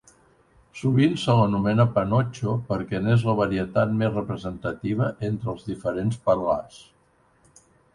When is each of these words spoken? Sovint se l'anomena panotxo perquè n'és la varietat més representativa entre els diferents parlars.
Sovint 0.77 1.11
se 1.23 1.35
l'anomena 1.39 1.85
panotxo 1.99 2.55
perquè 2.71 3.03
n'és 3.05 3.27
la 3.29 3.37
varietat 3.43 3.95
més 4.03 4.13
representativa 4.19 5.15
entre 5.33 5.57
els 5.57 5.73
diferents 5.73 6.23
parlars. 6.29 6.87